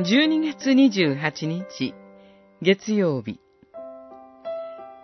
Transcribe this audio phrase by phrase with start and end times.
[0.00, 1.92] 12月28日、
[2.62, 3.40] 月曜日。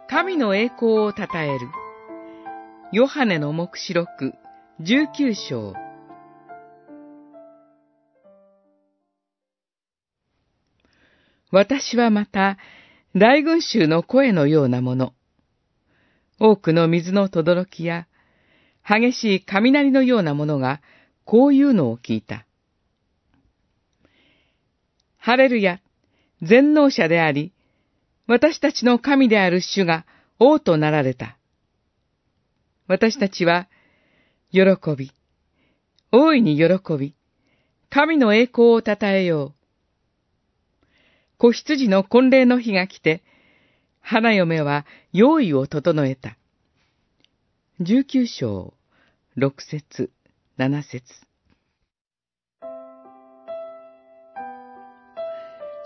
[0.09, 1.67] 神の栄光をたたえる。
[2.93, 4.35] ヨハネの目視録
[4.81, 5.75] 19章。
[11.51, 12.57] 私はまた、
[13.17, 15.13] 大群衆の声のようなもの。
[16.39, 18.07] 多くの水の轟きや、
[18.89, 20.81] 激しい雷のようなものが、
[21.25, 22.47] こういうのを聞いた。
[25.25, 25.81] ハレルヤ、
[26.43, 27.55] 全能者であり、
[28.27, 30.05] 私たちの神である主が
[30.39, 31.39] 王となられた。
[32.89, 33.67] 私たちは、
[34.53, 34.61] 喜
[34.95, 35.13] び、
[36.13, 36.67] 大いに喜
[36.99, 37.15] び、
[37.89, 40.89] 神の栄光をたたえよう。
[41.39, 43.23] 子羊の婚礼の日が来て、
[44.03, 46.37] 花嫁は用意を整えた。
[47.81, 48.75] 十九章、
[49.37, 50.11] 六節、
[50.59, 51.03] 七節。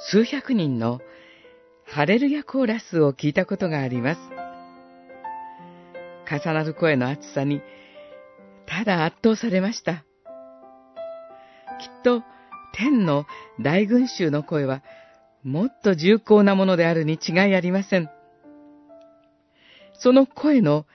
[0.00, 1.00] 数百人の
[1.84, 4.20] ハレルヤコーラスを聞いたことがあります。
[6.30, 7.60] 重なる声の厚さに、
[8.66, 9.94] ただ圧倒されました。
[9.94, 10.02] きっ
[12.04, 12.22] と、
[12.74, 13.26] 天の
[13.60, 14.84] 大群衆の声は、
[15.42, 18.08] もっと重厚なものであるに違いありません。
[19.94, 20.86] その声の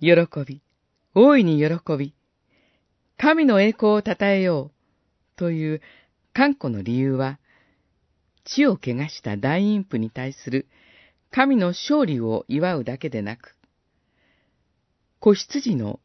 [0.00, 0.10] 喜
[0.46, 0.60] び、
[1.14, 2.12] 大いに喜び、
[3.16, 5.80] 神の栄光を称えようという
[6.34, 7.38] 観古の理由は、
[8.54, 10.66] 地を汚した大陰譜に対する
[11.30, 13.54] 神の勝利を祝うだけでなく、
[15.20, 16.00] 子羊の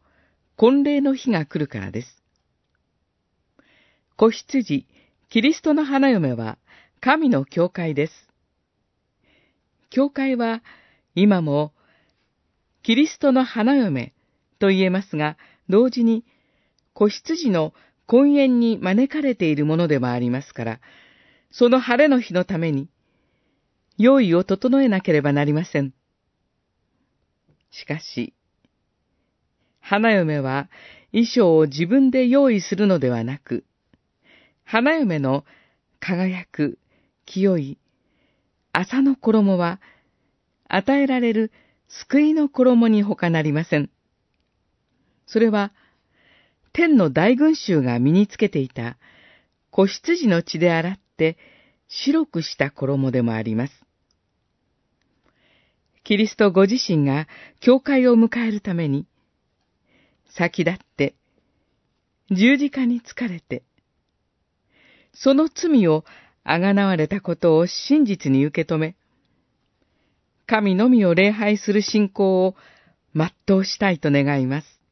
[0.58, 2.24] 婚礼の日が来るからです。
[4.18, 4.86] 子羊、
[5.30, 6.58] キリストの花嫁は
[7.00, 8.14] 神の教会です。
[9.90, 10.62] 教会は
[11.16, 11.72] 今も
[12.82, 14.14] キリストの花嫁
[14.60, 15.38] と言えますが、
[15.70, 16.26] 同時に
[16.94, 17.74] 子羊の
[18.06, 20.80] 婚宴に招かれているものでもありますから、
[21.54, 22.90] その晴れの日のために、
[23.98, 25.94] 用意を整えなければなりません。
[27.70, 28.34] しかし、
[29.80, 30.68] 花嫁は
[31.12, 33.64] 衣装を自分で用意するのではなく、
[34.64, 35.46] 花嫁の
[36.00, 36.80] 輝く
[37.26, 37.78] 清い
[38.72, 39.80] 朝の衣は、
[40.68, 41.52] 与えられる
[41.88, 43.92] 救いの衣に他なりません。
[45.28, 45.72] それは、
[46.72, 48.98] 天の大群衆が身につけていた
[49.70, 51.38] 子羊の血で洗って
[51.88, 53.74] 白くした衣でもあります。
[56.04, 57.28] キリストご自身が
[57.62, 59.06] 教会を迎えるために、
[60.36, 61.16] 先立って
[62.32, 63.64] 十字架に疲れて、
[65.14, 66.04] その罪を
[66.44, 68.96] あがなわれたことを真実に受け止め、
[70.46, 72.56] 神のみを礼拝する信仰を
[73.16, 74.83] 全うしたいと願います。